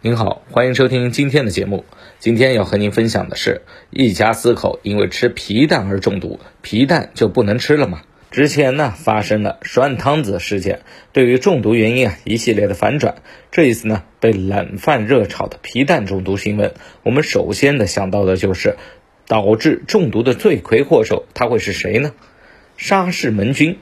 [0.00, 1.84] 您好，欢迎收听今天的节目。
[2.20, 8.02] 今天要和您分享的是，一家四口因为吃皮蛋而中毒，皮蛋就不能吃了吗？
[8.30, 10.82] 之前呢发生了涮汤子事件，
[11.12, 13.16] 对于中毒原因啊一系列的反转。
[13.50, 18.76] 这一次呢被冷饭热炒的皮蛋中毒新闻，我们首先的想到的就是
[19.26, 22.12] 导致中毒的罪魁祸首，他会是谁呢？
[22.76, 23.78] 沙氏门菌，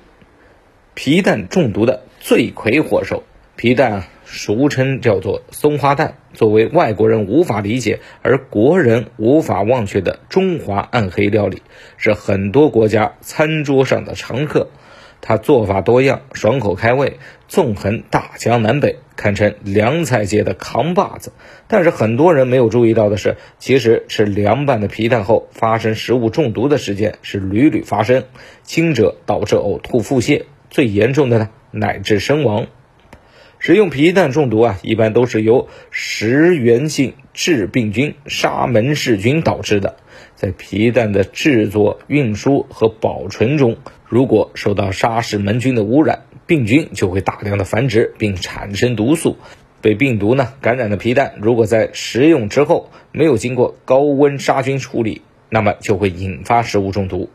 [0.94, 3.22] 皮蛋中毒的罪魁祸首。
[3.54, 11.62] 皮蛋俗称叫做松花蛋，作为外国人无法理解而国人无法忘却的中华暗黑料理，
[11.96, 14.68] 是很多国家餐桌上的常客。
[15.22, 21.32] 它做法多样，爽口开胃，纵横大江南北，堪称凉菜界的扛把子。
[21.68, 28.24] 但是很多人没有注意到的是，其实吃凉拌的皮蛋后发生食物中毒的事件是屡屡发生，
[28.62, 32.66] 轻者导致呕吐腹泻，最严重的呢乃至身亡。
[33.66, 39.96] 食用皮蛋中毒啊，一般都是由食源性致病菌沙门氏菌导致的。
[40.36, 43.78] 在皮蛋的制作、运输和保存中，
[44.08, 49.36] 如果受到沙氏门菌的污染，病菌就会大量的繁殖并产生毒素。
[49.82, 57.30] 被病毒呢感染的皮蛋，如果在食用之后没有经过高温杀菌处理，那么就会引发食物中毒。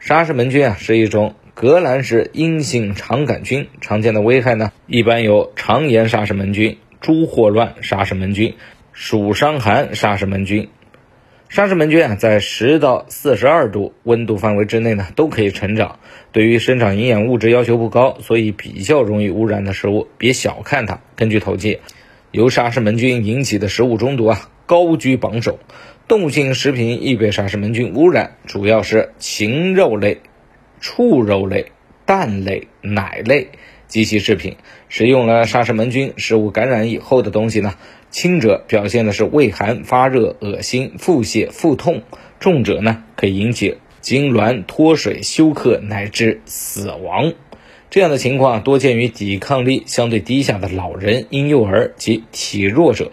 [0.00, 1.36] 沙氏门菌啊是一种。
[1.58, 8.56] 革兰氏阴性肠杆菌常见的危害呢，一般有肠炎沙氏门菌、猪霍乱沙氏门菌、
[8.92, 10.68] 鼠伤寒沙氏门菌。
[11.48, 15.98] 沙氏门菌啊，在十到四十二度温度范围之内呢，都可以成长。
[16.30, 21.00] 对于生长营养物质要求不高，所以比较容易污染的食物，别小看它。
[21.16, 21.80] 根据统计，
[22.32, 25.58] 由沙氏门菌引起的食物中毒啊，高居榜首。
[26.06, 30.20] 动物性食品易被沙氏门菌污染，主要是禽肉类。
[30.80, 31.72] 畜肉类、
[32.04, 33.48] 蛋类、奶类
[33.86, 34.56] 及其制品，
[34.88, 37.74] 使用了沙氏门菌食物感染以后的东西呢，
[38.10, 42.00] 轻者表现的是畏寒、发热、恶心、腹泻、腹痛；
[42.40, 47.32] 重者呢，可以引起痉挛、脱水、休克乃至死亡。
[47.88, 53.12] 这样的情况多见于抵抗力相对低下的老人、婴幼儿及体弱者。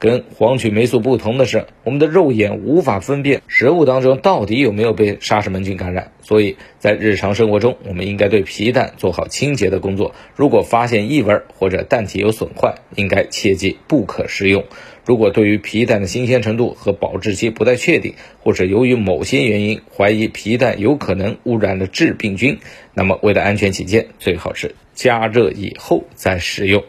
[0.00, 10.14] 跟黄曲霉素不同的是，我们的肉眼无法分辨食物当中到底有没有被沙氏门菌感染，所以在日常生活中，我们应该对皮蛋做好清洁的工作。
[10.34, 14.64] 如果发现异味或者蛋体有损坏，应该切记不可食用。
[15.04, 22.58] 如果对于皮蛋的新鲜程度和保质期不太确定，或者由于某些原因怀疑皮蛋有可能污染了致病菌，
[22.94, 26.84] 那么为了安全起见，最好是加热以后再食用。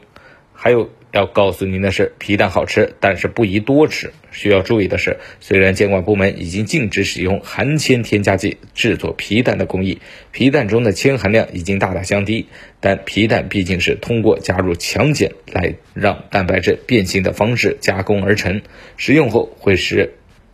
[0.54, 0.90] 还有。
[1.12, 4.12] 要告诉您的是，皮蛋好吃，但是不宜多吃。
[4.32, 10.00] 需要注意的是，虽然监管部门已经禁止使用含铅添加剂制作皮蛋的工艺，
[10.32, 12.48] 皮蛋中的铅含量已经大大降低，
[12.80, 18.62] 但皮蛋毕竟是通过加入强碱来让蛋白质变形的方式加工而成，
[18.96, 20.14] 食用后会使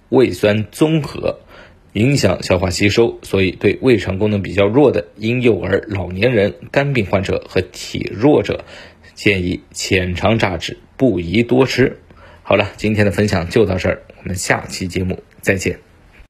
[0.09, 1.41] 胃酸综合，
[1.93, 8.65] 影响消化吸收，所以对胃肠功能比较弱的婴幼儿、老年人、肝病患者和体弱者。
[9.17, 11.97] 建议浅尝乍止，不宜多吃。
[12.43, 15.86] 好了，今天的分享就到这儿，我们下期节目再见。